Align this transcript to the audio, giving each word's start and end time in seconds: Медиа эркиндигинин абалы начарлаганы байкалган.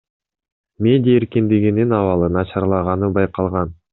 Медиа 0.85 1.19
эркиндигинин 1.19 1.95
абалы 1.99 2.31
начарлаганы 2.39 3.13
байкалган. 3.21 3.77